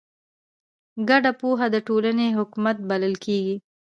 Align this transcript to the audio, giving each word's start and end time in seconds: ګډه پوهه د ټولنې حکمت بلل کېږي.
ګډه 1.09 1.31
پوهه 1.39 1.67
د 1.71 1.75
ټولنې 1.87 2.27
حکمت 2.37 2.77
بلل 2.89 3.15
کېږي. 3.25 3.55